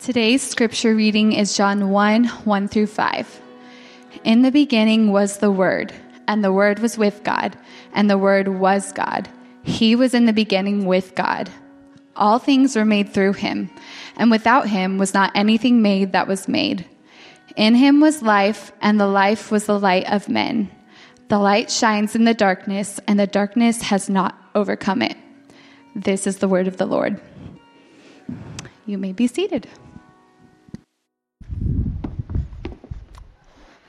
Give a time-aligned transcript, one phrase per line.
[0.00, 3.42] Today's scripture reading is John 1 1 through 5.
[4.24, 5.92] In the beginning was the Word,
[6.26, 7.54] and the Word was with God,
[7.92, 9.28] and the Word was God.
[9.62, 11.50] He was in the beginning with God.
[12.16, 13.68] All things were made through him,
[14.16, 16.86] and without him was not anything made that was made.
[17.54, 20.70] In him was life, and the life was the light of men.
[21.28, 25.18] The light shines in the darkness, and the darkness has not overcome it.
[25.94, 27.20] This is the word of the Lord.
[28.86, 29.68] You may be seated.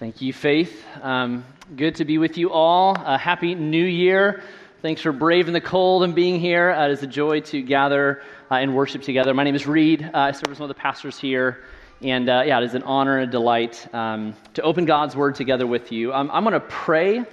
[0.02, 0.84] Thank you, Faith.
[1.04, 2.96] Um, good to be with you all.
[3.06, 4.42] A happy New Year.
[4.82, 6.72] Thanks for braving the cold and being here.
[6.72, 9.32] Uh, it is a joy to gather uh, and worship together.
[9.36, 10.02] My name is Reed.
[10.12, 11.60] Uh, I serve as one of the pastors here.
[12.02, 15.36] And uh, yeah, it is an honor and a delight um, to open God's Word
[15.36, 16.12] together with you.
[16.12, 17.24] Um, I'm going to pray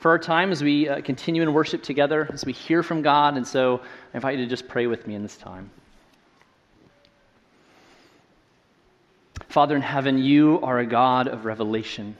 [0.00, 3.38] for our time as we uh, continue in worship together, as we hear from God.
[3.38, 3.80] And so
[4.12, 5.70] I invite you to just pray with me in this time.
[9.48, 12.16] Father in heaven, you are a God of revelation.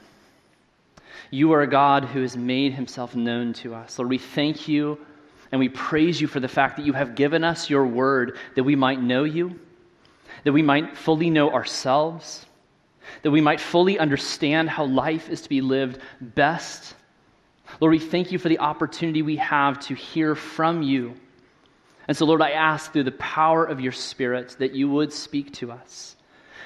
[1.29, 3.99] You are a God who has made himself known to us.
[3.99, 4.99] Lord, we thank you
[5.51, 8.63] and we praise you for the fact that you have given us your word that
[8.63, 9.59] we might know you,
[10.43, 12.47] that we might fully know ourselves,
[13.21, 16.95] that we might fully understand how life is to be lived best.
[17.79, 21.13] Lord, we thank you for the opportunity we have to hear from you.
[22.07, 25.53] And so, Lord, I ask through the power of your Spirit that you would speak
[25.53, 26.15] to us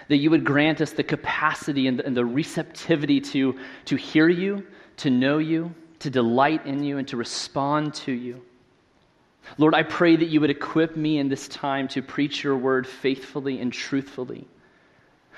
[0.08, 4.30] that you would grant us the capacity and the, and the receptivity to, to hear
[4.30, 4.66] you,
[4.98, 8.42] to know you, to delight in you, and to respond to you.
[9.58, 12.88] Lord, I pray that you would equip me in this time to preach your word
[12.88, 14.48] faithfully and truthfully.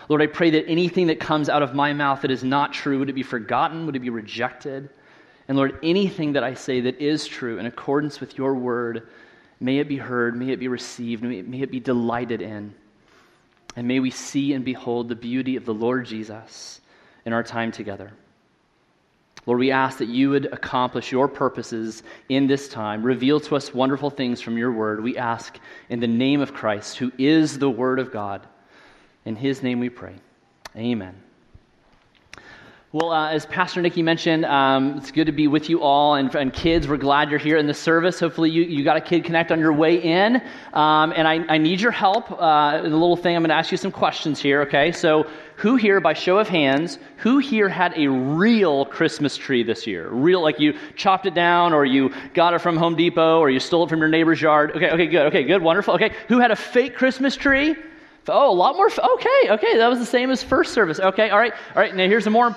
[0.09, 2.99] Lord, I pray that anything that comes out of my mouth that is not true,
[2.99, 3.85] would it be forgotten?
[3.85, 4.89] Would it be rejected?
[5.47, 9.07] And Lord, anything that I say that is true in accordance with your word,
[9.59, 12.73] may it be heard, may it be received, may it, may it be delighted in.
[13.75, 16.79] And may we see and behold the beauty of the Lord Jesus
[17.25, 18.13] in our time together.
[19.45, 23.03] Lord, we ask that you would accomplish your purposes in this time.
[23.03, 25.03] Reveal to us wonderful things from your word.
[25.03, 25.59] We ask
[25.89, 28.47] in the name of Christ, who is the word of God.
[29.23, 30.15] In his name we pray.
[30.75, 31.24] Amen.
[32.95, 36.15] Well, uh, as Pastor Nikki mentioned, um, it's good to be with you all.
[36.15, 38.21] And, and, kids, we're glad you're here in the service.
[38.21, 40.37] Hopefully, you, you got a Kid Connect on your way in.
[40.71, 42.31] Um, and I, I, need your help.
[42.31, 44.93] Uh, in the little thing, I'm going to ask you some questions here, okay?
[44.93, 49.85] So, who here, by show of hands, who here had a real Christmas tree this
[49.85, 50.07] year?
[50.07, 53.59] Real, like you chopped it down, or you got it from Home Depot, or you
[53.59, 54.71] stole it from your neighbor's yard?
[54.71, 55.25] Okay, okay, good.
[55.25, 55.95] Okay, good, wonderful.
[55.95, 57.75] Okay, who had a fake Christmas tree?
[58.29, 58.87] Oh, a lot more.
[58.87, 61.01] Okay, okay, that was the same as first service.
[61.01, 61.93] Okay, all right, all right.
[61.93, 62.55] Now here's a more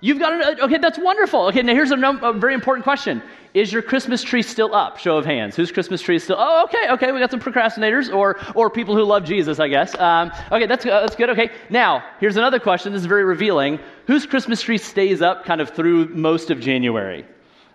[0.00, 1.46] You've got an, okay, that's wonderful.
[1.46, 3.22] Okay, now here's a, num- a, very important question.
[3.54, 4.98] Is your Christmas tree still up?
[4.98, 5.56] Show of hands.
[5.56, 6.36] Whose Christmas tree is still?
[6.38, 9.98] Oh, okay, okay, we got some procrastinators or, or people who love Jesus, I guess.
[9.98, 11.30] Um, okay, that's, uh, that's good.
[11.30, 12.92] Okay, now here's another question.
[12.92, 13.78] This is very revealing.
[14.06, 17.24] Whose Christmas tree stays up kind of through most of January?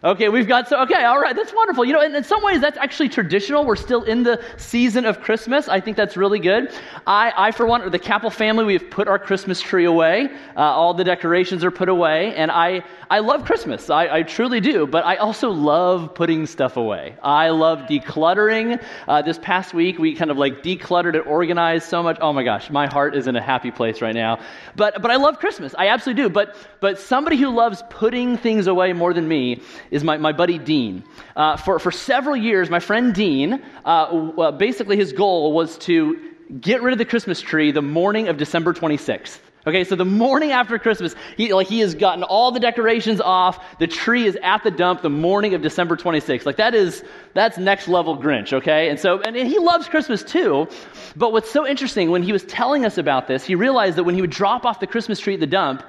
[0.03, 1.85] Okay, we've got so, okay, all right, that's wonderful.
[1.85, 3.66] You know, in some ways, that's actually traditional.
[3.66, 5.67] We're still in the season of Christmas.
[5.67, 6.73] I think that's really good.
[7.06, 10.31] I, I for one, the Capel family, we've put our Christmas tree away.
[10.57, 12.34] Uh, all the decorations are put away.
[12.34, 13.91] And I, I love Christmas.
[13.91, 14.88] I, I truly do.
[14.88, 17.16] But I also love putting stuff away.
[17.22, 18.83] I love decluttering.
[19.07, 22.18] Uh, this past week, we kind of like decluttered and organized so much.
[22.22, 24.39] Oh my gosh, my heart is in a happy place right now.
[24.75, 25.75] But, but I love Christmas.
[25.78, 26.29] I absolutely do.
[26.29, 30.57] But, but somebody who loves putting things away more than me is my, my buddy
[30.57, 31.03] Dean.
[31.35, 36.81] Uh, for, for several years, my friend Dean, uh, basically his goal was to get
[36.81, 39.40] rid of the Christmas tree the morning of December 26th.
[39.68, 43.63] Okay, so the morning after Christmas, he, like, he has gotten all the decorations off.
[43.78, 46.47] The tree is at the dump the morning of December 26th.
[46.47, 47.03] Like, that is,
[47.35, 48.90] that's next level Grinch, okay?
[48.90, 50.68] And so, and he loves Christmas too.
[51.16, 54.16] But what's so interesting, when he was telling us about this, he realized that when
[54.16, 55.84] he would drop off the Christmas tree at the dump,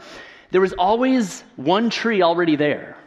[0.50, 2.98] there was always one tree already there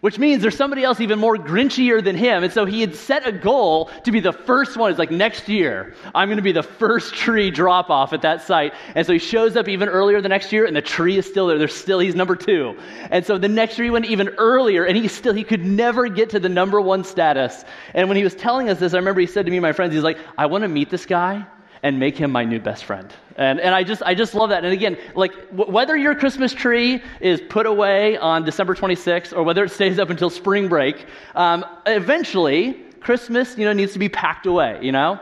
[0.00, 2.44] which means there's somebody else even more grinchier than him.
[2.44, 4.90] And so he had set a goal to be the first one.
[4.90, 8.42] It's like next year, I'm going to be the first tree drop off at that
[8.42, 8.74] site.
[8.94, 11.46] And so he shows up even earlier the next year, and the tree is still
[11.46, 11.58] there.
[11.58, 12.78] There's still, he's number two.
[13.10, 16.08] And so the next year he went even earlier, and he still, he could never
[16.08, 17.64] get to the number one status.
[17.94, 19.94] And when he was telling us this, I remember he said to me, my friends,
[19.94, 21.46] he's like, I want to meet this guy
[21.82, 23.12] and make him my new best friend.
[23.36, 24.64] And, and I, just, I just love that.
[24.64, 29.42] And again, like w- whether your Christmas tree is put away on December 26th or
[29.42, 34.08] whether it stays up until spring break, um, eventually Christmas, you know, needs to be
[34.08, 35.20] packed away, you know?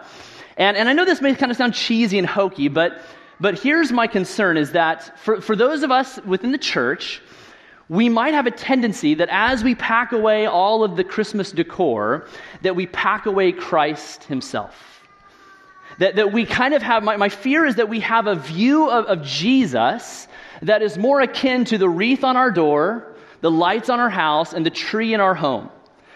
[0.56, 3.02] And, and I know this may kind of sound cheesy and hokey, but,
[3.40, 7.20] but here's my concern is that for, for those of us within the church,
[7.88, 12.26] we might have a tendency that as we pack away all of the Christmas decor,
[12.62, 14.93] that we pack away Christ himself
[15.98, 18.90] That, that we kind of have, my, my fear is that we have a view
[18.90, 20.26] of, of Jesus
[20.62, 24.52] that is more akin to the wreath on our door, the lights on our house,
[24.52, 25.70] and the tree in our home.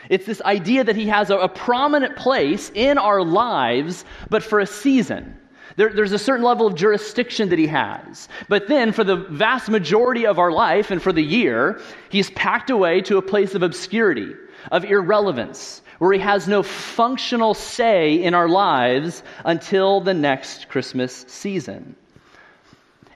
[0.09, 4.59] It's this idea that he has a, a prominent place in our lives, but for
[4.61, 5.39] a season.
[5.77, 8.29] There, there's a certain level of jurisdiction that he has.
[8.49, 12.71] But then, for the vast majority of our life and for the year, he's packed
[12.71, 14.35] away to a place of obscurity,
[14.73, 21.25] of irrelevance, where he has no functional say in our lives until the next Christmas
[21.29, 21.97] season.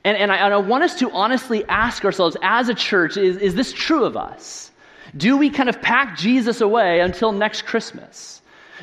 [0.04, 3.36] And, and, I, and I want us to honestly ask ourselves as a church is,
[3.36, 4.70] is this true of us?
[5.16, 8.40] Do we kind of pack Jesus away until next Christmas?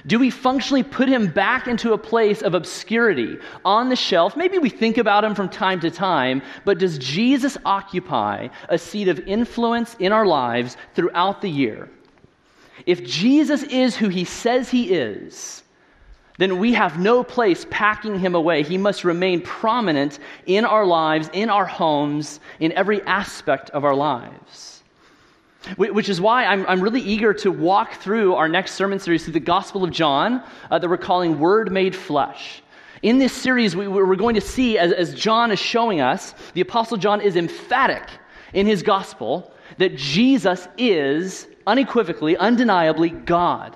[0.08, 4.38] Do we functionally put him back into a place of obscurity on the shelf?
[4.38, 9.10] Maybe we think about him from time to time, but does Jesus occupy a seat
[9.10, 11.90] of influence in our lives throughout the year?
[12.90, 15.62] If Jesus is who he says he is,
[16.40, 18.64] then we have no place packing him away.
[18.64, 23.94] He must remain prominent in our lives, in our homes, in every aspect of our
[23.94, 24.82] lives.
[25.78, 29.34] Which is why I'm, I'm really eager to walk through our next sermon series through
[29.34, 32.64] the Gospel of John uh, that we're calling Word Made Flesh.
[33.04, 36.62] In this series, we, are going to see, as, as John is showing us, the
[36.62, 38.10] Apostle John is emphatic
[38.52, 43.76] in his gospel that Jesus is unequivocally, undeniably God.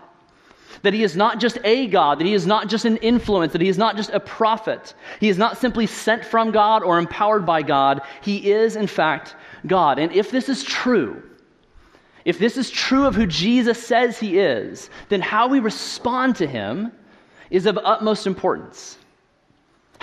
[0.82, 3.62] That he is not just a God, that he is not just an influence, that
[3.62, 4.94] he is not just a prophet.
[5.20, 8.02] He is not simply sent from God or empowered by God.
[8.22, 9.36] He is, in fact,
[9.66, 10.00] God.
[10.00, 11.24] And if this is true,
[12.26, 16.48] if this is true of who Jesus says he is, then how we respond to
[16.48, 16.92] him
[17.50, 18.98] is of utmost importance.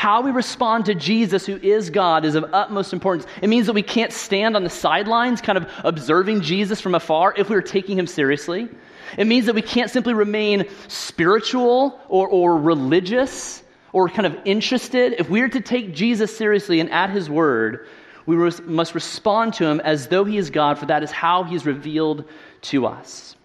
[0.00, 3.26] How we respond to Jesus, who is God, is of utmost importance.
[3.42, 7.34] It means that we can't stand on the sidelines, kind of observing Jesus from afar,
[7.36, 8.70] if we are taking him seriously.
[9.18, 13.62] It means that we can't simply remain spiritual or, or religious
[13.92, 15.16] or kind of interested.
[15.18, 17.86] If we are to take Jesus seriously and at his word,
[18.24, 21.54] we must respond to him as though he is God, for that is how he
[21.54, 22.24] is revealed
[22.62, 23.36] to us.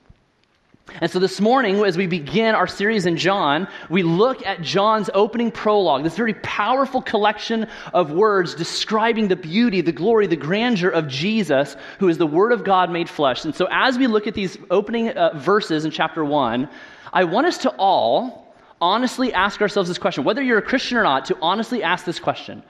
[1.02, 5.10] And so this morning, as we begin our series in John, we look at John's
[5.14, 10.90] opening prologue, this very powerful collection of words describing the beauty, the glory, the grandeur
[10.90, 13.44] of Jesus, who is the Word of God made flesh.
[13.44, 16.70] And so as we look at these opening uh, verses in chapter 1,
[17.12, 21.04] I want us to all honestly ask ourselves this question, whether you're a Christian or
[21.04, 22.64] not, to honestly ask this question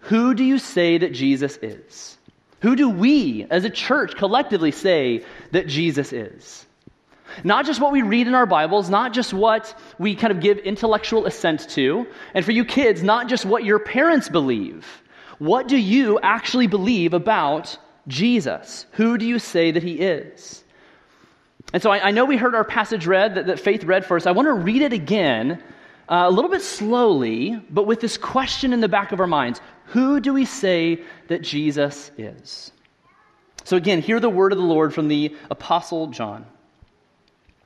[0.00, 2.18] Who do you say that Jesus is?
[2.62, 6.64] Who do we as a church collectively say that Jesus is?
[7.44, 10.58] Not just what we read in our Bibles, not just what we kind of give
[10.58, 14.86] intellectual assent to, and for you kids, not just what your parents believe.
[15.38, 17.78] What do you actually believe about
[18.08, 18.86] Jesus?
[18.92, 20.64] Who do you say that he is?
[21.72, 24.26] And so I, I know we heard our passage read, that, that Faith read us.
[24.26, 25.62] I want to read it again
[26.08, 29.60] uh, a little bit slowly, but with this question in the back of our minds
[29.86, 32.72] Who do we say that Jesus is?
[33.64, 36.46] So again, hear the word of the Lord from the Apostle John.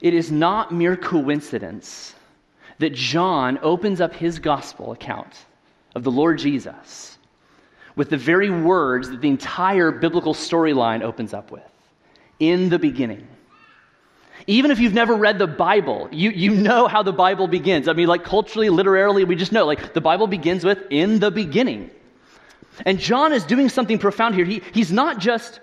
[0.00, 2.14] It is not mere coincidence
[2.78, 5.34] that John opens up his gospel account
[5.94, 7.18] of the Lord Jesus
[7.96, 11.62] with the very words that the entire biblical storyline opens up with
[12.38, 13.26] in the beginning.
[14.46, 17.88] Even if you've never read the Bible, you, you know how the Bible begins.
[17.88, 21.30] I mean, like culturally, literarily, we just know, like, the Bible begins with in the
[21.30, 21.90] beginning.
[22.86, 24.46] And John is doing something profound here.
[24.46, 25.60] He, he's not just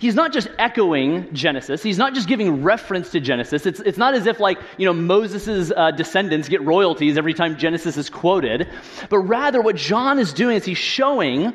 [0.00, 1.82] he's not just echoing Genesis.
[1.82, 3.66] He's not just giving reference to Genesis.
[3.66, 7.56] It's, it's not as if, like, you know, Moses' uh, descendants get royalties every time
[7.56, 8.68] Genesis is quoted.
[9.08, 11.52] But rather, what John is doing is he's showing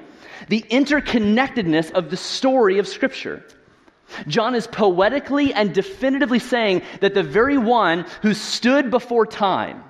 [0.47, 3.43] the interconnectedness of the story of Scripture.
[4.27, 9.83] John is poetically and definitively saying that the very one who stood before time,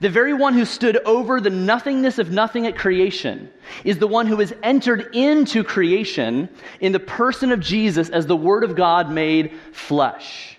[0.00, 3.50] the very one who stood over the nothingness of nothing at creation
[3.84, 6.48] is the one who has entered into creation
[6.80, 10.58] in the person of Jesus as the Word of God made flesh.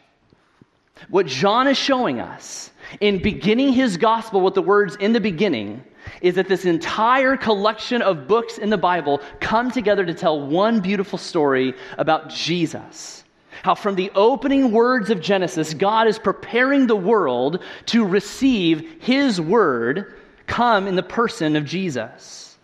[1.09, 5.83] What John is showing us in beginning his gospel with the words in the beginning
[6.21, 10.79] is that this entire collection of books in the Bible come together to tell one
[10.79, 13.24] beautiful story about Jesus
[13.63, 19.39] how from the opening words of Genesis, God is preparing the world to receive His
[19.39, 20.13] word
[20.47, 22.57] come in the person of Jesus.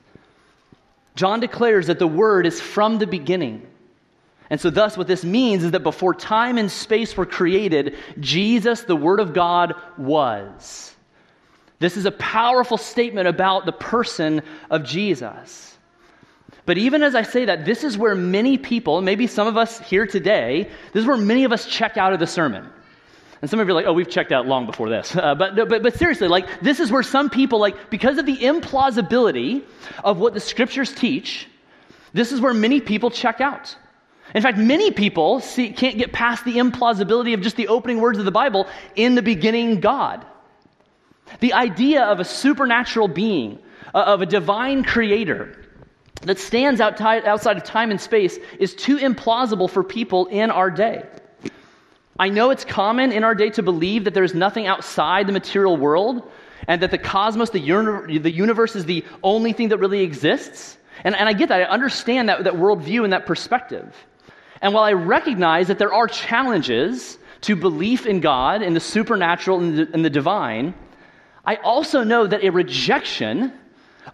[1.16, 3.68] John declares that the Word is from the beginning.
[4.50, 8.82] And so, thus, what this means is that before time and space were created, Jesus,
[8.82, 10.94] the Word of God, was.
[11.80, 15.71] This is a powerful statement about the person of Jesus.
[16.72, 19.80] But even as I say that, this is where many people, maybe some of us
[19.80, 22.66] here today, this is where many of us check out of the sermon.
[23.42, 25.14] And some of you are like, oh, we've checked out long before this.
[25.18, 28.38] Uh, but, but, but seriously, like, this is where some people, like, because of the
[28.38, 29.64] implausibility
[30.06, 31.46] of what the scriptures teach,
[32.14, 33.76] this is where many people check out.
[34.34, 38.18] In fact, many people see, can't get past the implausibility of just the opening words
[38.18, 40.26] of the Bible in the beginning, God.
[41.42, 43.60] The idea of a supernatural being,
[43.94, 45.58] uh, of a divine creator
[46.24, 51.04] that stands outside of time and space is too implausible for people in our day.
[52.20, 55.78] I know it's common in our day to believe that there's nothing outside the material
[55.78, 56.30] world
[56.68, 60.78] and that the cosmos, the, uni- the universe, is the only thing that really exists.
[61.04, 61.62] And, and I get that.
[61.62, 63.96] I understand that, that worldview and that perspective.
[64.62, 69.60] And while I recognize that there are challenges to belief in God, in the supernatural,
[69.60, 70.76] and the, and the divine,
[71.46, 73.52] I also know that a rejection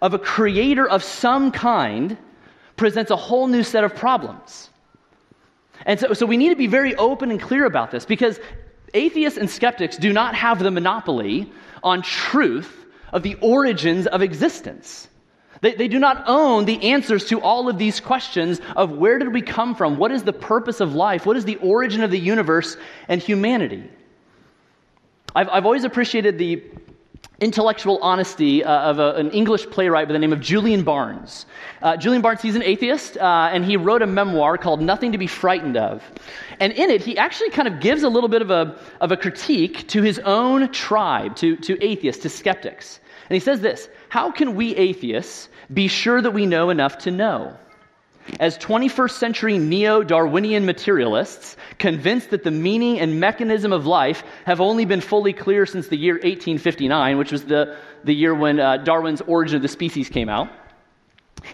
[0.00, 2.16] of a creator of some kind
[2.76, 4.70] presents a whole new set of problems.
[5.86, 8.40] And so, so we need to be very open and clear about this because
[8.94, 11.50] atheists and skeptics do not have the monopoly
[11.82, 15.08] on truth of the origins of existence.
[15.60, 19.32] They, they do not own the answers to all of these questions of where did
[19.32, 19.96] we come from?
[19.96, 21.26] What is the purpose of life?
[21.26, 22.76] What is the origin of the universe
[23.08, 23.88] and humanity?
[25.34, 26.62] I've, I've always appreciated the
[27.40, 31.46] intellectual honesty uh, of a, an English playwright by the name of Julian Barnes.
[31.82, 35.18] Uh, Julian Barnes, he's an atheist, uh, and he wrote a memoir called Nothing to
[35.18, 36.02] Be Frightened of.
[36.58, 39.16] And in it, he actually kind of gives a little bit of a, of a
[39.16, 42.98] critique to his own tribe, to, to atheists, to skeptics.
[43.28, 47.10] And he says this How can we atheists be sure that we know enough to
[47.10, 47.56] know?
[48.40, 54.60] As 21st century neo Darwinian materialists, convinced that the meaning and mechanism of life have
[54.60, 58.78] only been fully clear since the year 1859, which was the, the year when uh,
[58.78, 60.50] Darwin's Origin of the Species came out.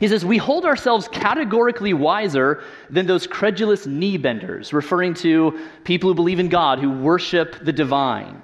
[0.01, 6.11] He says, We hold ourselves categorically wiser than those credulous knee benders, referring to people
[6.11, 8.43] who believe in God, who worship the divine.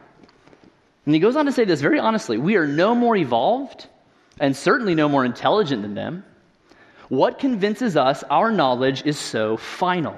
[1.06, 3.86] And he goes on to say this very honestly we are no more evolved
[4.38, 6.24] and certainly no more intelligent than them.
[7.10, 10.14] What convinces us our knowledge is so final?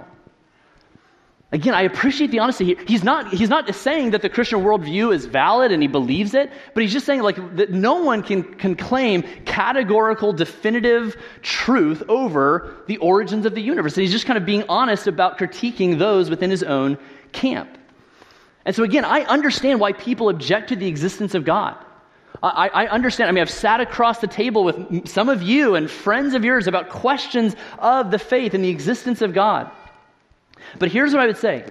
[1.51, 2.77] Again, I appreciate the honesty here.
[2.87, 6.51] He's not, he's not saying that the Christian worldview is valid and he believes it,
[6.75, 12.75] but he's just saying like that no one can, can claim categorical, definitive truth over
[12.89, 13.95] the origins of the universe.
[13.97, 16.99] And he's just kind of being honest about critiquing those within his own
[17.33, 17.79] camp.
[18.67, 21.83] And so again, I understand why people object to the existence of God.
[22.43, 23.29] I, I, understand.
[23.29, 26.67] I mean, I've sat across the table with some of you and friends of yours
[26.67, 29.71] about questions of the faith and the existence of God.
[30.79, 31.65] But here's what I would say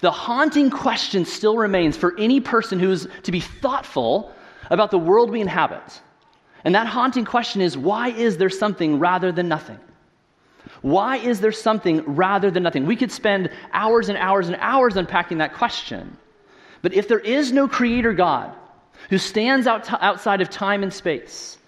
[0.00, 4.32] the haunting question still remains for any person who's to be thoughtful
[4.70, 6.00] about the world we inhabit.
[6.64, 9.78] And that haunting question is why is there something rather than nothing?
[10.80, 12.86] Why is there something rather than nothing?
[12.86, 16.16] We could spend hours and hours and hours unpacking that question.
[16.80, 18.54] But if there is no creator God,
[19.10, 21.58] who stands out t- outside of time and space,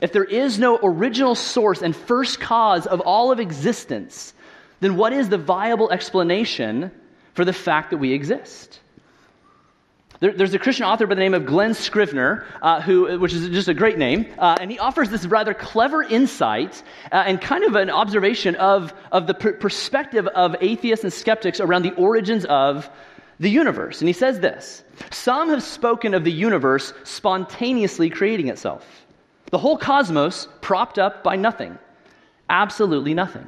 [0.00, 4.34] if there is no original source and first cause of all of existence,
[4.80, 6.90] then what is the viable explanation
[7.34, 8.80] for the fact that we exist?
[10.20, 13.48] There, there's a Christian author by the name of Glen Scrivener, uh, who, which is
[13.50, 16.82] just a great name, uh, and he offers this rather clever insight
[17.12, 21.60] uh, and kind of an observation of, of the per- perspective of atheists and skeptics
[21.60, 22.88] around the origins of
[23.40, 24.00] the universe.
[24.00, 29.06] And he says this Some have spoken of the universe spontaneously creating itself,
[29.50, 31.78] the whole cosmos propped up by nothing,
[32.50, 33.46] absolutely nothing.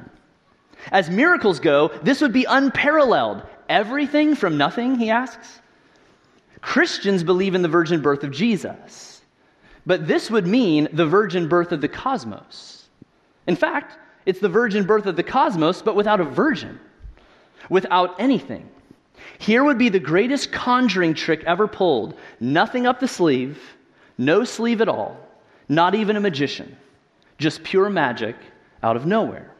[0.91, 3.43] As miracles go, this would be unparalleled.
[3.67, 5.61] Everything from nothing, he asks.
[6.61, 9.21] Christians believe in the virgin birth of Jesus,
[9.85, 12.87] but this would mean the virgin birth of the cosmos.
[13.47, 16.79] In fact, it's the virgin birth of the cosmos, but without a virgin,
[17.69, 18.69] without anything.
[19.39, 23.57] Here would be the greatest conjuring trick ever pulled nothing up the sleeve,
[24.17, 25.17] no sleeve at all,
[25.69, 26.75] not even a magician,
[27.37, 28.35] just pure magic
[28.83, 29.55] out of nowhere.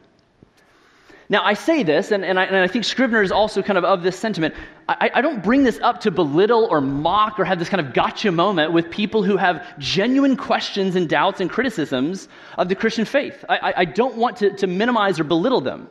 [1.30, 3.84] Now, I say this, and, and, I, and I think Scrivener is also kind of
[3.84, 4.54] of this sentiment.
[4.88, 7.94] I, I, don't bring this up to belittle or mock or have this kind of
[7.94, 13.04] gotcha moment with people who have genuine questions and doubts and criticisms of the Christian
[13.04, 13.44] faith.
[13.48, 15.88] I, I don't want to, to minimize or belittle them.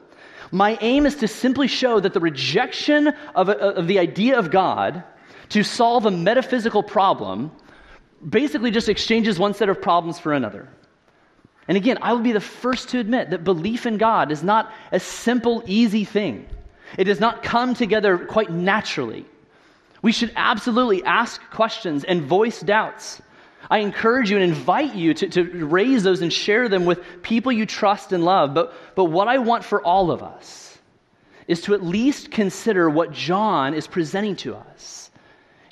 [0.52, 4.52] My aim is to simply show that the rejection of, uh, of the idea of
[4.52, 5.04] God
[5.50, 7.52] to solve a metaphysical problem
[8.28, 10.68] basically just exchanges one set of problems for another.
[11.68, 14.74] And again, I will be the first to admit that belief in God is not
[14.92, 16.48] a simple, easy thing.
[16.98, 19.26] It does not come together quite naturally.
[20.02, 23.22] We should absolutely ask questions and voice doubts.
[23.70, 27.52] I encourage you and invite you to, to raise those and share them with people
[27.52, 28.54] you trust and love.
[28.54, 30.78] But, but what I want for all of us
[31.48, 35.12] is to at least consider what John is presenting to us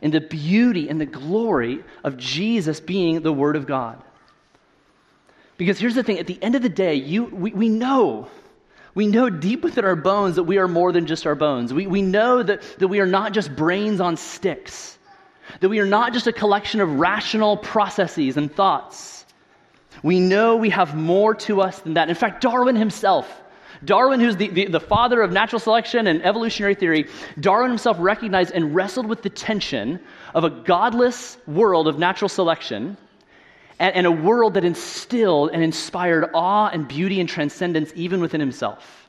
[0.01, 4.03] in the beauty and the glory of Jesus being the Word of God.
[5.57, 8.27] Because here's the thing at the end of the day, you, we, we know
[8.97, 11.71] we know deep within our bones that we are more than just our bones.
[11.71, 14.97] We, we know that, that we are not just brains on sticks,
[15.59, 19.25] that we are not just a collection of rational processes and thoughts.
[20.03, 22.09] We know we have more to us than that.
[22.09, 23.41] In fact, Darwin himself,
[23.85, 27.07] Darwin, who's the, the, the, father of natural selection and evolutionary theory,
[27.39, 29.99] Darwin himself recognized and wrestled with the tension
[30.33, 32.97] of a godless world of natural selection
[33.79, 38.39] and, and a world that instilled and inspired awe and beauty and transcendence even within
[38.39, 39.06] himself.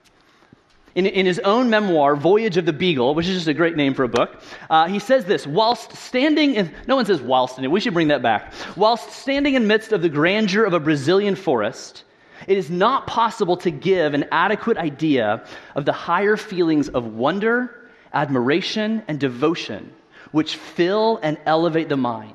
[0.95, 3.95] In, in, his own memoir, Voyage of the Beagle, which is just a great name
[3.95, 7.65] for a book, uh, he says this Whilst standing in, no one says whilst in
[7.65, 8.53] it, we should bring that back.
[8.77, 12.05] Whilst standing in midst of the grandeur of a Brazilian forest,
[12.47, 17.91] it is not possible to give an adequate idea of the higher feelings of wonder,
[18.13, 19.93] admiration, and devotion
[20.33, 22.35] which fill and elevate the mind.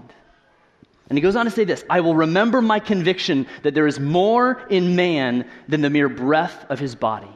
[1.09, 3.99] And he goes on to say this I will remember my conviction that there is
[3.99, 7.29] more in man than the mere breath of his body.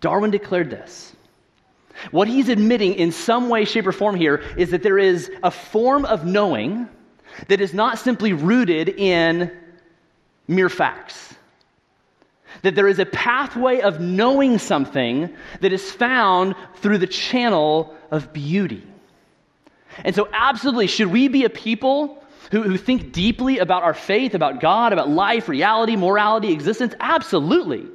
[0.00, 1.14] Darwin declared this.
[2.10, 5.50] What he's admitting in some way, shape, or form here is that there is a
[5.50, 6.88] form of knowing
[7.48, 9.50] that is not simply rooted in
[10.46, 11.34] mere facts.
[12.62, 18.32] That there is a pathway of knowing something that is found through the channel of
[18.32, 18.86] beauty.
[20.04, 24.34] And so, absolutely, should we be a people who, who think deeply about our faith,
[24.34, 26.94] about God, about life, reality, morality, existence?
[27.00, 27.86] Absolutely.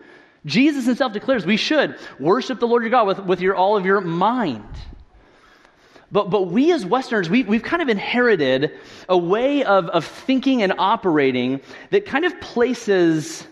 [0.46, 3.86] Jesus himself declares we should worship the Lord your God with, with your, all of
[3.86, 4.66] your mind.
[6.12, 8.72] But, but we as Westerners, we, we've kind of inherited
[9.10, 13.48] a way of, of thinking and operating that kind of places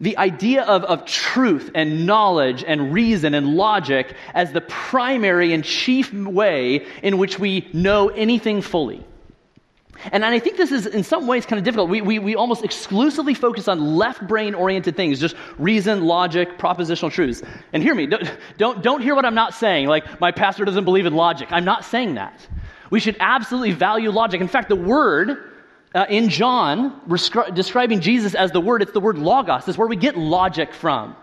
[0.00, 5.64] the idea of, of truth and knowledge and reason and logic as the primary and
[5.64, 9.04] chief way in which we know anything fully.
[10.10, 11.88] And I think this is in some ways kind of difficult.
[11.88, 17.12] We, we, we almost exclusively focus on left brain oriented things, just reason, logic, propositional
[17.12, 17.42] truths.
[17.72, 20.84] And hear me, don't, don't, don't hear what I'm not saying, like my pastor doesn't
[20.84, 21.48] believe in logic.
[21.52, 22.46] I'm not saying that.
[22.90, 24.40] We should absolutely value logic.
[24.40, 25.52] In fact, the word
[25.94, 29.68] uh, in John, rescri- describing Jesus as the Word, it's the word logos.
[29.68, 31.14] It's where we get logic from.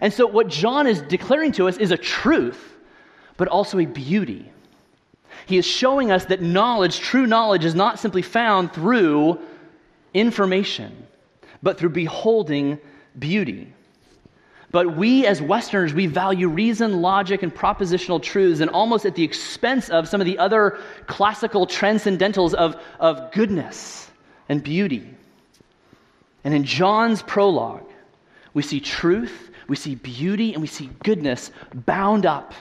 [0.00, 2.74] And so, what John is declaring to us is a truth,
[3.36, 4.50] but also a beauty.
[5.46, 9.38] He is showing us that knowledge, true knowledge, is not simply found through
[10.12, 11.06] information,
[11.62, 12.78] but through beholding
[13.18, 13.72] beauty.
[14.70, 19.22] But we as Westerners, we value reason, logic, and propositional truths, and almost at the
[19.22, 24.10] expense of some of the other classical transcendentals of, of goodness
[24.48, 25.14] and beauty.
[26.42, 27.88] And in John's prologue,
[28.52, 32.52] we see truth, we see beauty, and we see goodness bound up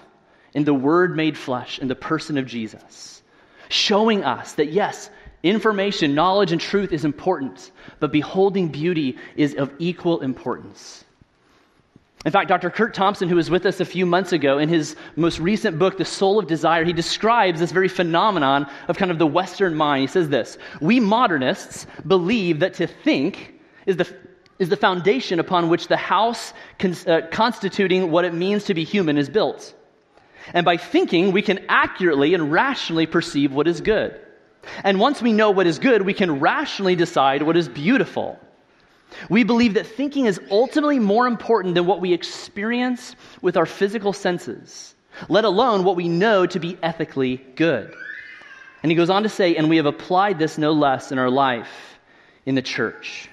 [0.54, 3.22] in the Word made flesh, in the person of Jesus,
[3.70, 5.10] showing us that yes,
[5.42, 11.04] information, knowledge, and truth is important, but beholding beauty is of equal importance.
[12.26, 12.70] In fact, Dr.
[12.70, 15.98] Curt Thompson, who was with us a few months ago, in his most recent book,
[15.98, 20.02] The Soul of Desire, he describes this very phenomenon of kind of the Western mind.
[20.02, 24.16] He says this We modernists believe that to think is the,
[24.58, 28.86] is the foundation upon which the house con, uh, constituting what it means to be
[28.86, 29.76] human is built.
[30.54, 34.20] And by thinking, we can accurately and rationally perceive what is good.
[34.84, 38.40] And once we know what is good, we can rationally decide what is beautiful.
[39.30, 44.14] We believe that thinking is ultimately more important than what we experience with our physical
[44.14, 44.96] senses,
[45.30, 47.94] let alone what we know to be ethically good.
[48.82, 51.30] And he goes on to say, and we have applied this no less in our
[51.30, 52.00] life
[52.46, 53.30] in the church.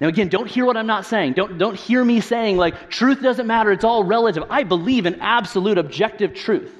[0.00, 1.32] Now, again, don't hear what I'm not saying.
[1.32, 4.44] Don't, don't hear me saying, like, truth doesn't matter, it's all relative.
[4.48, 6.72] I believe in absolute objective truth.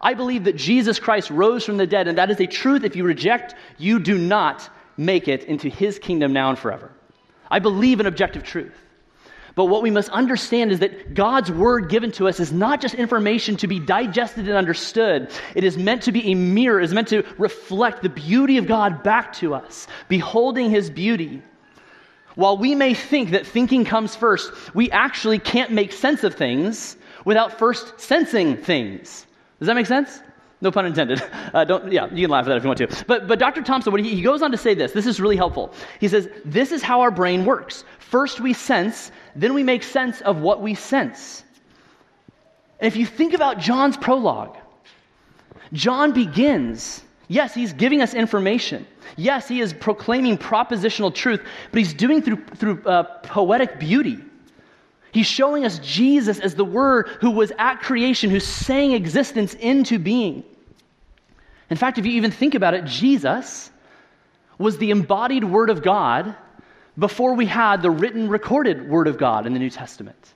[0.00, 2.84] I believe that Jesus Christ rose from the dead, and that is a truth.
[2.84, 6.90] If you reject, you do not make it into his kingdom now and forever.
[7.50, 8.74] I believe in objective truth.
[9.54, 12.94] But what we must understand is that God's word given to us is not just
[12.94, 15.30] information to be digested and understood.
[15.56, 18.68] It is meant to be a mirror, it is meant to reflect the beauty of
[18.68, 21.42] God back to us, beholding his beauty.
[22.38, 26.96] While we may think that thinking comes first, we actually can't make sense of things
[27.24, 29.26] without first sensing things.
[29.58, 30.20] Does that make sense?
[30.60, 31.20] No pun intended.
[31.52, 33.04] Uh, don't, yeah, you can laugh at that if you want to.
[33.06, 33.62] But, but Dr.
[33.62, 34.92] Thompson, he, he goes on to say this.
[34.92, 35.72] This is really helpful.
[35.98, 37.82] He says, This is how our brain works.
[37.98, 41.42] First we sense, then we make sense of what we sense.
[42.78, 44.56] And if you think about John's prologue,
[45.72, 48.86] John begins, yes, he's giving us information.
[49.16, 54.18] Yes, he is proclaiming propositional truth, but he's doing through, through uh, poetic beauty.
[55.12, 59.98] He's showing us Jesus as the Word who was at creation, who sang existence into
[59.98, 60.44] being.
[61.70, 63.70] In fact, if you even think about it, Jesus
[64.58, 66.34] was the embodied Word of God
[66.98, 70.34] before we had the written, recorded Word of God in the New Testament.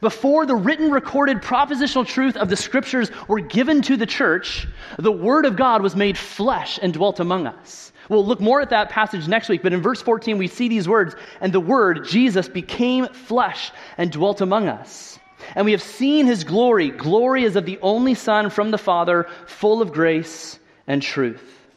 [0.00, 4.66] Before the written, recorded propositional truth of the scriptures were given to the church,
[4.98, 7.92] the Word of God was made flesh and dwelt among us.
[8.08, 10.88] We'll look more at that passage next week, but in verse 14, we see these
[10.88, 15.18] words, and the Word, Jesus, became flesh and dwelt among us.
[15.54, 16.90] And we have seen his glory.
[16.90, 21.68] Glory is of the only Son from the Father, full of grace and truth.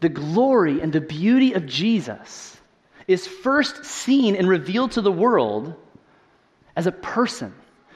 [0.00, 2.56] The glory and the beauty of Jesus
[3.06, 5.74] is first seen and revealed to the world
[6.76, 7.52] as a person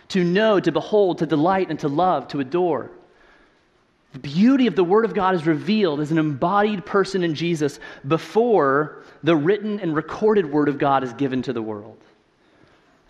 [0.08, 2.90] to know, to behold, to delight, and to love, to adore.
[4.12, 7.78] The beauty of the Word of God is revealed as an embodied person in Jesus
[8.06, 11.98] before the written and recorded Word of God is given to the world.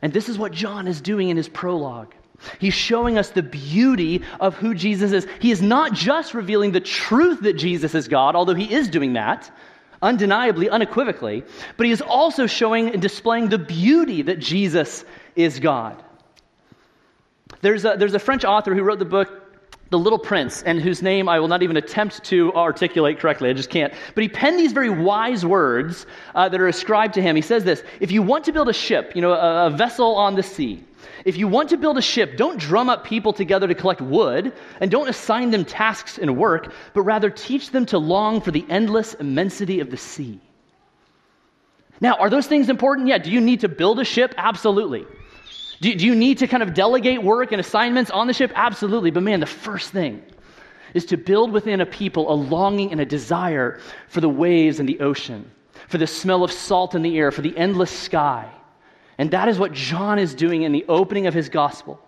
[0.03, 2.15] And this is what John is doing in his prologue.
[2.59, 5.27] He's showing us the beauty of who Jesus is.
[5.41, 9.15] He is not just revealing the truth that Jesus is God, although he is doing
[9.15, 9.51] that,
[10.03, 11.45] undeniably, unequivocally,
[11.77, 15.05] but he is also showing and displaying the beauty that Jesus
[15.37, 16.03] is God.
[17.61, 19.47] There's a, there's a French author who wrote the book
[19.91, 23.51] the Little Prince, and whose name I will not even attempt to articulate correctly.
[23.51, 23.95] I just can't.
[24.15, 27.37] But he penned these very wise words uh, that are ascribed to him.
[27.37, 30.17] He says this If you want to build a ship, you know, a, a vessel
[30.17, 30.83] on the sea,
[31.25, 34.53] if you want to build a ship, don't drum up people together to collect wood,
[34.81, 38.65] and don't assign them tasks and work, but rather teach them to long for the
[38.69, 40.41] endless immensity of the sea.
[42.01, 43.09] Now, are those things important?
[43.09, 43.19] Yeah.
[43.19, 44.35] Do you need to build a ship?
[44.37, 45.07] Absolutely.
[45.81, 48.53] Do, do you need to kind of delegate work and assignments on the ship?
[48.55, 49.11] Absolutely.
[49.11, 50.23] But man, the first thing
[50.95, 54.89] is to build within a people a longing and a desire for the waves and
[54.89, 55.51] the ocean,
[55.89, 58.51] for the smell of salt in the air, for the endless sky.
[59.19, 62.01] And that is what John is doing in the opening of his gospel.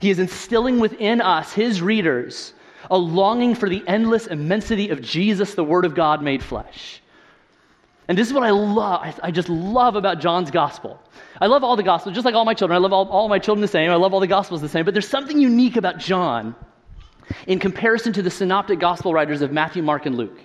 [0.00, 2.54] He is instilling within us, his readers,
[2.90, 7.02] a longing for the endless immensity of Jesus, the Word of God made flesh.
[8.10, 9.20] And this is what I love.
[9.22, 11.00] I just love about John's gospel.
[11.40, 12.74] I love all the gospels, just like all my children.
[12.74, 13.88] I love all, all my children the same.
[13.88, 14.84] I love all the gospels the same.
[14.84, 16.56] But there's something unique about John
[17.46, 20.40] in comparison to the synoptic gospel writers of Matthew, Mark, and Luke.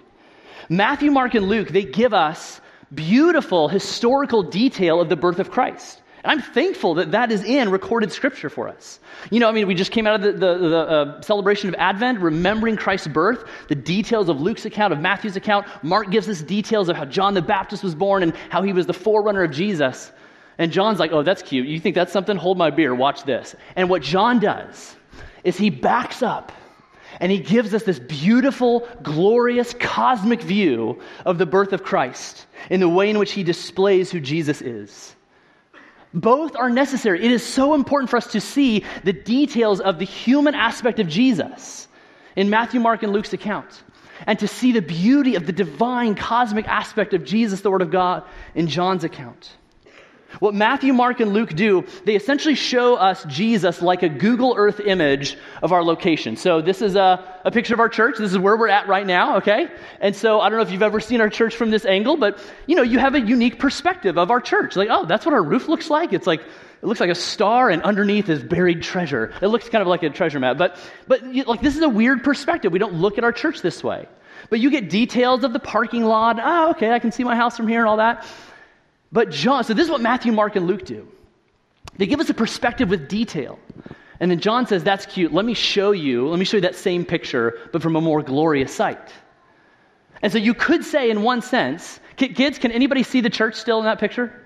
[0.69, 2.61] Matthew, Mark, and Luke, they give us
[2.93, 6.03] beautiful historical detail of the birth of Christ.
[6.25, 8.99] I'm thankful that that is in recorded scripture for us.
[9.31, 11.75] You know, I mean, we just came out of the, the, the uh, celebration of
[11.75, 15.67] Advent, remembering Christ's birth, the details of Luke's account, of Matthew's account.
[15.83, 18.85] Mark gives us details of how John the Baptist was born and how he was
[18.85, 20.11] the forerunner of Jesus.
[20.57, 21.67] And John's like, oh, that's cute.
[21.67, 22.37] You think that's something?
[22.37, 22.95] Hold my beer.
[22.95, 23.55] Watch this.
[23.75, 24.95] And what John does
[25.43, 26.51] is he backs up
[27.19, 32.79] and he gives us this beautiful, glorious, cosmic view of the birth of Christ in
[32.79, 35.14] the way in which he displays who Jesus is.
[36.15, 37.23] Both are necessary.
[37.23, 41.07] It is so important for us to see the details of the human aspect of
[41.07, 41.89] Jesus
[42.37, 43.83] in Matthew, Mark, and Luke's account,
[44.25, 47.91] and to see the beauty of the divine, cosmic aspect of Jesus, the Word of
[47.91, 48.23] God,
[48.55, 49.57] in John's account.
[50.39, 54.79] What Matthew, Mark, and Luke do, they essentially show us Jesus like a Google Earth
[54.79, 56.35] image of our location.
[56.35, 58.17] So, this is a, a, picture of our church.
[58.17, 59.67] This is where we're at right now, okay?
[59.99, 62.39] And so, I don't know if you've ever seen our church from this angle, but
[62.67, 64.75] you know, you have a unique perspective of our church.
[64.75, 66.13] Like, oh, that's what our roof looks like.
[66.13, 69.33] It's like, it looks like a star, and underneath is buried treasure.
[69.41, 70.57] It looks kind of like a treasure map.
[70.57, 72.71] But, but like, this is a weird perspective.
[72.71, 74.07] We don't look at our church this way.
[74.49, 76.37] But you get details of the parking lot.
[76.41, 78.25] Oh, okay, I can see my house from here and all that.
[79.11, 81.07] But John, so this is what Matthew, Mark, and Luke do.
[81.97, 83.59] They give us a perspective with detail.
[84.19, 85.33] And then John says, That's cute.
[85.33, 88.21] Let me show you, let me show you that same picture, but from a more
[88.21, 89.11] glorious sight.
[90.21, 93.79] And so you could say, in one sense, kids, can anybody see the church still
[93.79, 94.45] in that picture?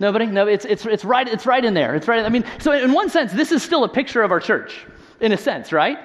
[0.00, 0.26] Nobody?
[0.26, 1.94] No, it's, it's, it's, right, it's right in there.
[1.94, 4.40] It's right, I mean, so in one sense, this is still a picture of our
[4.40, 4.86] church,
[5.20, 5.98] in a sense, right?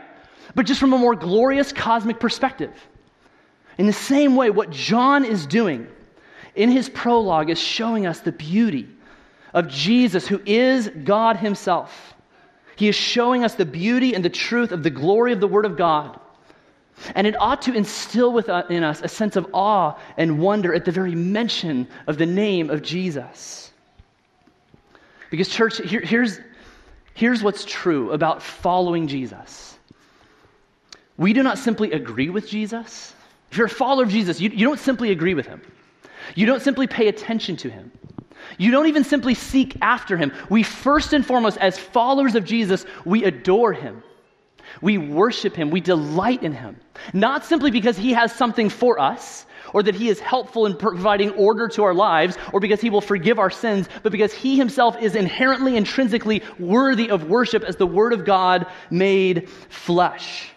[0.54, 2.72] But just from a more glorious cosmic perspective.
[3.78, 5.88] In the same way, what John is doing
[6.60, 8.86] in his prologue is showing us the beauty
[9.54, 12.14] of Jesus, who is God himself.
[12.76, 15.64] He is showing us the beauty and the truth of the glory of the Word
[15.64, 16.20] of God.
[17.16, 20.84] And it ought to instill within uh, us a sense of awe and wonder at
[20.84, 23.72] the very mention of the name of Jesus.
[25.30, 26.42] Because, church, here, here's,
[27.14, 29.78] here's what's true about following Jesus
[31.16, 33.14] we do not simply agree with Jesus.
[33.50, 35.62] If you're a follower of Jesus, you, you don't simply agree with him.
[36.36, 37.92] You don't simply pay attention to him.
[38.58, 40.32] You don't even simply seek after him.
[40.50, 44.04] We first and foremost, as followers of Jesus, we adore him.
[44.82, 45.72] We worship him.
[45.72, 46.78] We delight in him.
[47.14, 51.32] Not simply because he has something for us, or that he is helpful in providing
[51.32, 54.98] order to our lives, or because he will forgive our sins, but because he himself
[55.02, 60.52] is inherently, intrinsically worthy of worship as the Word of God made flesh.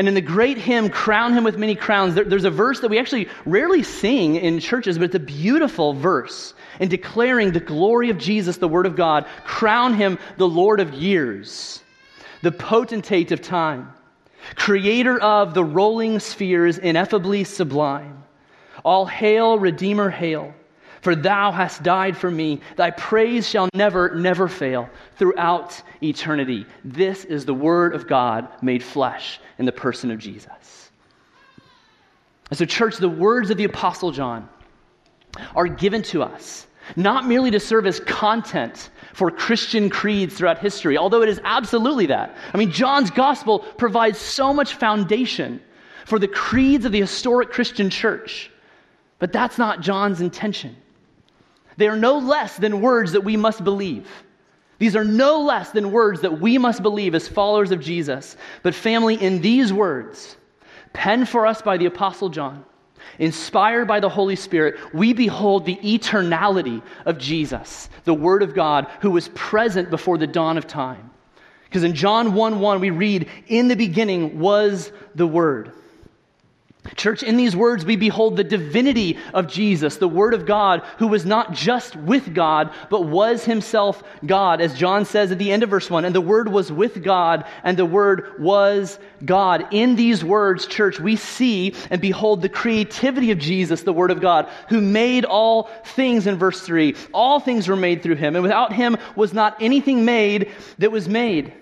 [0.00, 2.88] And in the great hymn, Crown Him with Many Crowns, there, there's a verse that
[2.88, 8.08] we actually rarely sing in churches, but it's a beautiful verse in declaring the glory
[8.08, 9.26] of Jesus, the Word of God.
[9.44, 11.82] Crown Him the Lord of years,
[12.40, 13.92] the potentate of time
[14.54, 18.24] creator of the rolling spheres, ineffably sublime.
[18.82, 20.54] All hail, Redeemer, hail,
[21.02, 22.60] for thou hast died for me.
[22.76, 26.66] Thy praise shall never, never fail throughout eternity.
[26.84, 30.90] This is the Word of God made flesh in the person of Jesus.
[32.50, 34.48] And so, church, the words of the Apostle John
[35.54, 40.96] are given to us not merely to serve as content for Christian creeds throughout history,
[40.96, 42.36] although it is absolutely that.
[42.52, 45.60] I mean, John's gospel provides so much foundation
[46.04, 48.50] for the creeds of the historic Christian church,
[49.18, 50.76] but that's not John's intention.
[51.80, 54.06] They are no less than words that we must believe.
[54.78, 58.36] These are no less than words that we must believe as followers of Jesus.
[58.62, 60.36] But, family, in these words,
[60.92, 62.66] penned for us by the Apostle John,
[63.18, 68.86] inspired by the Holy Spirit, we behold the eternality of Jesus, the Word of God,
[69.00, 71.10] who was present before the dawn of time.
[71.64, 75.72] Because in John 1 1, we read, In the beginning was the Word.
[76.96, 81.08] Church, in these words, we behold the divinity of Jesus, the Word of God, who
[81.08, 85.62] was not just with God, but was himself God, as John says at the end
[85.62, 86.04] of verse 1.
[86.04, 89.68] And the Word was with God, and the Word was God.
[89.70, 94.20] In these words, church, we see and behold the creativity of Jesus, the Word of
[94.20, 96.94] God, who made all things in verse 3.
[97.12, 101.08] All things were made through him, and without him was not anything made that was
[101.08, 101.52] made.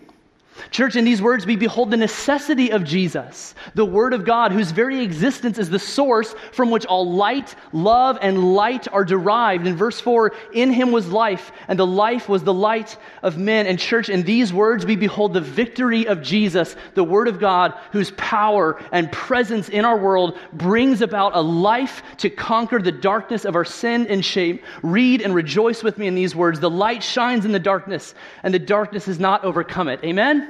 [0.71, 4.71] Church, in these words, we behold the necessity of Jesus, the Word of God, whose
[4.71, 9.67] very existence is the source from which all light, love, and light are derived.
[9.67, 13.67] In verse 4, in him was life, and the life was the light of men.
[13.67, 17.75] And, church, in these words, we behold the victory of Jesus, the Word of God,
[17.93, 23.45] whose power and presence in our world brings about a life to conquer the darkness
[23.45, 24.59] of our sin and shame.
[24.83, 28.53] Read and rejoice with me in these words The light shines in the darkness, and
[28.53, 30.03] the darkness has not overcome it.
[30.05, 30.48] Amen?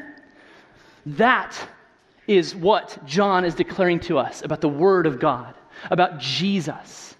[1.07, 1.59] That
[2.27, 5.55] is what John is declaring to us about the Word of God,
[5.91, 7.17] about Jesus.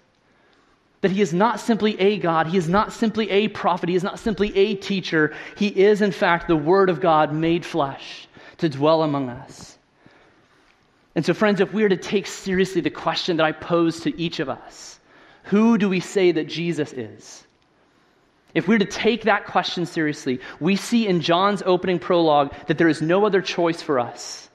[1.01, 4.03] That he is not simply a God, he is not simply a prophet, he is
[4.03, 5.33] not simply a teacher.
[5.57, 9.77] He is, in fact, the Word of God made flesh to dwell among us.
[11.15, 14.17] And so, friends, if we are to take seriously the question that I pose to
[14.19, 14.99] each of us,
[15.43, 17.47] who do we say that Jesus is?
[18.53, 22.87] If we're to take that question seriously, we see in John's opening prologue that there
[22.87, 24.49] is no other choice for us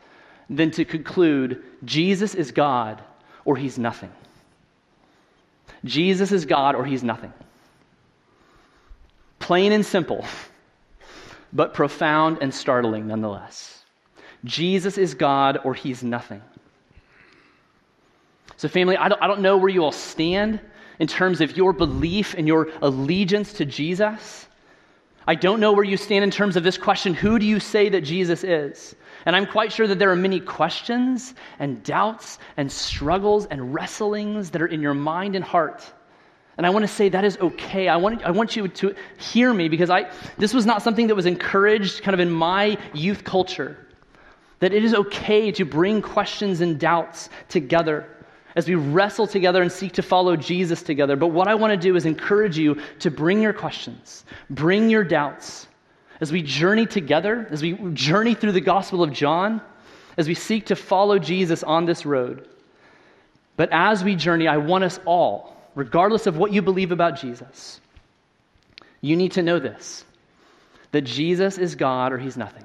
[0.50, 3.02] than to conclude Jesus is God
[3.44, 4.12] or he's nothing.
[5.85, 7.33] Jesus is God or he's nothing.
[9.38, 10.24] Plain and simple,
[11.52, 13.85] but profound and startling nonetheless.
[14.44, 16.42] Jesus is God or he's nothing.
[18.57, 20.61] So, family, I don't, I don't know where you all stand
[20.98, 24.46] in terms of your belief and your allegiance to Jesus.
[25.26, 27.88] I don't know where you stand in terms of this question who do you say
[27.88, 28.94] that Jesus is?
[29.26, 34.50] And I'm quite sure that there are many questions and doubts and struggles and wrestlings
[34.50, 35.83] that are in your mind and heart.
[36.57, 37.88] And I want to say that is okay.
[37.88, 41.14] I want, I want you to hear me because I, this was not something that
[41.14, 43.78] was encouraged kind of in my youth culture.
[44.61, 48.13] That it is okay to bring questions and doubts together
[48.57, 51.17] as we wrestle together and seek to follow Jesus together.
[51.17, 55.05] But what I want to do is encourage you to bring your questions, bring your
[55.05, 55.67] doubts.
[56.21, 59.61] As we journey together, as we journey through the Gospel of John,
[60.17, 62.49] as we seek to follow Jesus on this road.
[63.57, 67.81] But as we journey, I want us all, regardless of what you believe about Jesus,
[69.01, 70.05] you need to know this
[70.93, 72.62] that Jesus is God or he's nothing.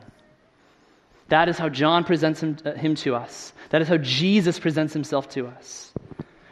[1.29, 3.53] That is how John presents him, uh, him to us.
[3.69, 5.93] That is how Jesus presents himself to us.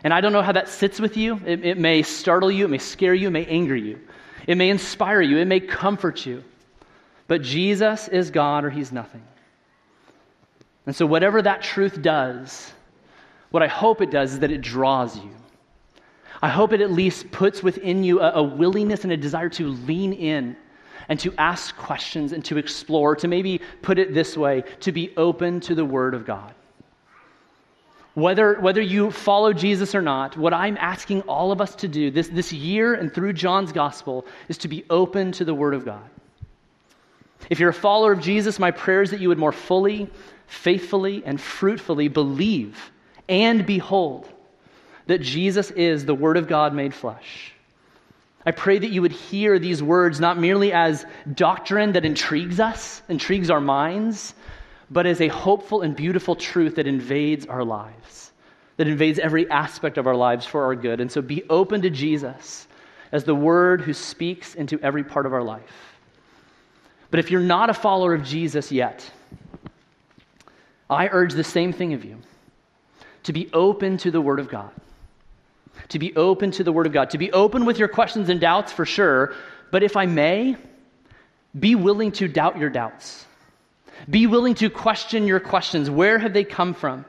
[0.03, 1.41] And I don't know how that sits with you.
[1.45, 3.99] It, it may startle you, it may scare you, it may anger you,
[4.45, 6.43] it may inspire you, it may comfort you.
[7.27, 9.23] But Jesus is God or he's nothing.
[10.85, 12.71] And so, whatever that truth does,
[13.51, 15.31] what I hope it does is that it draws you.
[16.41, 19.67] I hope it at least puts within you a, a willingness and a desire to
[19.67, 20.55] lean in
[21.09, 25.13] and to ask questions and to explore, to maybe put it this way, to be
[25.17, 26.53] open to the Word of God.
[28.13, 32.09] Whether, whether you follow Jesus or not, what I'm asking all of us to do
[32.09, 35.85] this, this year and through John's gospel is to be open to the Word of
[35.85, 36.03] God.
[37.49, 40.09] If you're a follower of Jesus, my prayer is that you would more fully,
[40.47, 42.91] faithfully, and fruitfully believe
[43.29, 44.27] and behold
[45.05, 47.53] that Jesus is the Word of God made flesh.
[48.47, 53.01] I pray that you would hear these words not merely as doctrine that intrigues us,
[53.10, 54.36] intrigues our minds,
[54.89, 58.31] but as a hopeful and beautiful truth that invades our lives,
[58.77, 61.01] that invades every aspect of our lives for our good.
[61.01, 62.69] And so be open to Jesus
[63.12, 65.97] as the Word who speaks into every part of our life.
[67.12, 69.12] But if you're not a follower of Jesus yet,
[70.89, 72.15] I urge the same thing of you
[73.23, 74.71] to be open to the Word of God.
[75.89, 77.11] To be open to the Word of God.
[77.11, 79.33] To be open with your questions and doubts for sure,
[79.71, 80.55] but if I may,
[81.57, 83.25] be willing to doubt your doubts.
[84.09, 85.89] Be willing to question your questions.
[85.89, 87.05] Where have they come from?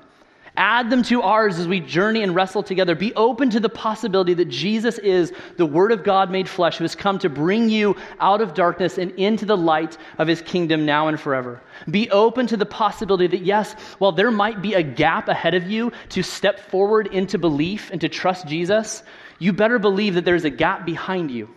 [0.59, 2.97] Add them to ours as we journey and wrestle together.
[2.97, 6.85] Be open to the possibility that Jesus is the Word of God made flesh who
[6.85, 10.85] has come to bring you out of darkness and into the light of His kingdom
[10.85, 11.63] now and forever.
[11.89, 15.71] Be open to the possibility that, yes, while there might be a gap ahead of
[15.71, 19.05] you to step forward into belief and to trust Jesus,
[19.39, 21.49] you better believe that there's a gap behind you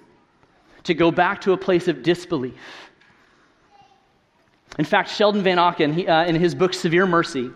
[0.84, 2.54] to go back to a place of disbelief.
[4.78, 7.50] In fact, Sheldon Vanauken, he, uh, in his book Severe Mercy,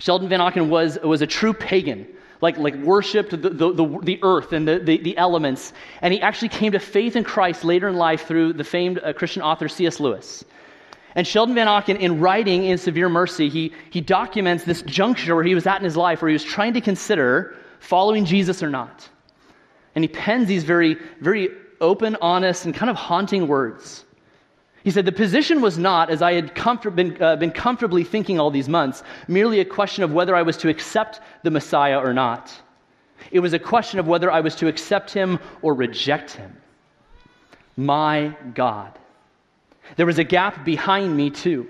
[0.00, 2.06] Sheldon Vanauken was, was a true pagan,
[2.40, 5.74] like, like worshiped the, the, the, the earth and the, the, the, elements.
[6.00, 9.12] And he actually came to faith in Christ later in life through the famed uh,
[9.12, 10.00] Christian author C.S.
[10.00, 10.42] Lewis.
[11.14, 15.54] And Sheldon Vanauken, in writing in Severe Mercy, he, he documents this juncture where he
[15.54, 19.06] was at in his life, where he was trying to consider following Jesus or not.
[19.94, 21.50] And he pens these very, very
[21.82, 24.06] open, honest, and kind of haunting words.
[24.84, 26.54] He said, The position was not, as I had
[26.94, 30.56] been, uh, been comfortably thinking all these months, merely a question of whether I was
[30.58, 32.52] to accept the Messiah or not.
[33.30, 36.56] It was a question of whether I was to accept him or reject him.
[37.76, 38.98] My God.
[39.96, 41.68] There was a gap behind me, too.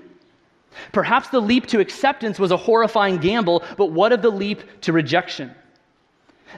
[0.93, 4.93] Perhaps the leap to acceptance was a horrifying gamble, but what of the leap to
[4.93, 5.53] rejection?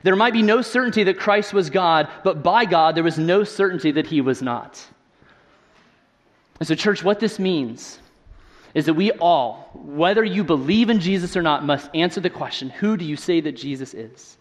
[0.03, 3.45] There might be no certainty that Christ was God, but by God, there was no
[3.45, 4.85] certainty that he was not.
[6.63, 7.99] And so, church, what this means
[8.73, 12.71] is that we all, whether you believe in Jesus or not, must answer the question
[12.71, 14.37] who do you say that Jesus is?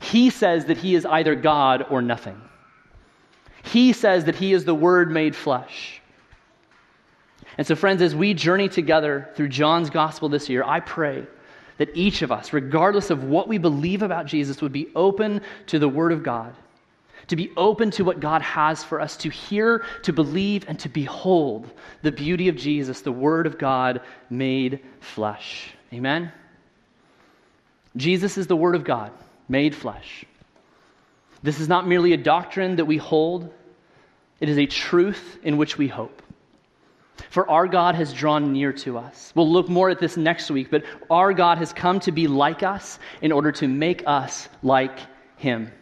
[0.00, 2.40] He says that he is either God or nothing.
[3.62, 6.00] He says that he is the Word made flesh.
[7.58, 11.26] And so, friends, as we journey together through John's gospel this year, I pray
[11.76, 15.78] that each of us, regardless of what we believe about Jesus, would be open to
[15.78, 16.56] the Word of God
[17.28, 20.88] to be open to what God has for us, to hear, to believe, and to
[20.88, 21.70] behold
[22.02, 25.72] the beauty of Jesus, the Word of God made flesh.
[25.92, 26.32] Amen?
[27.96, 29.12] Jesus is the Word of God
[29.48, 30.24] made flesh.
[31.42, 33.52] This is not merely a doctrine that we hold,
[34.40, 36.22] it is a truth in which we hope.
[37.30, 39.32] For our God has drawn near to us.
[39.34, 42.62] We'll look more at this next week, but our God has come to be like
[42.62, 44.98] us in order to make us like
[45.36, 45.72] Him.